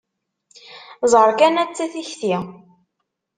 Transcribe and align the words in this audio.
Ẓer 1.11 1.29
kan 1.39 1.55
atta 1.63 1.85
tikti! 1.93 2.35